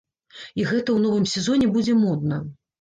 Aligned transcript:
І 0.59 0.65
гэта 0.69 0.79
ў 0.93 0.97
новым 1.05 1.29
сезоне 1.35 1.71
будзе 1.79 1.99
модна. 2.03 2.45